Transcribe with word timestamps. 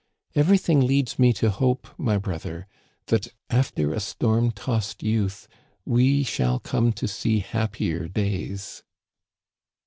Everything 0.33 0.79
leads 0.81 1.19
me 1.19 1.31
to 1.33 1.51
hope, 1.51 1.87
my 1.95 2.17
brother, 2.17 2.65
that 3.05 3.27
after 3.51 3.93
a 3.93 3.99
storm 3.99 4.49
tossed 4.49 5.03
youth 5.03 5.47
we 5.85 6.23
shall 6.23 6.57
come 6.59 6.91
to 6.93 7.07
see 7.07 7.37
happier 7.37 8.07
days." 8.07 8.81